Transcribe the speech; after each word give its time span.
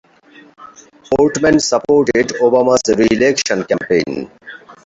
Portman 1.11 1.59
supported 1.59 2.29
Obama's 2.41 2.81
re-election 2.97 3.63
campaign. 3.65 4.31